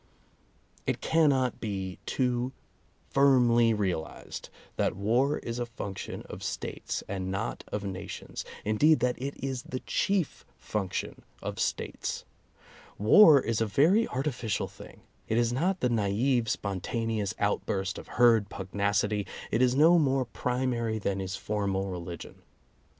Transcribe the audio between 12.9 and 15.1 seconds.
War is a very artificial thing.